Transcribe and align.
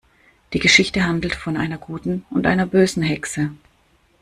Die 0.53 0.59
Geschichte 0.59 1.03
handelt 1.03 1.35
von 1.35 1.55
einer 1.55 1.77
guten 1.77 2.25
und 2.31 2.47
einer 2.47 2.65
bösen 2.65 3.03
Hexe. 3.03 3.51